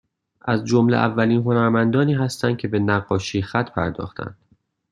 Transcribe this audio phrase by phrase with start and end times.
[0.41, 4.37] از جمله اولین هنرمندانی هستند که به نقاشیخط پرداختند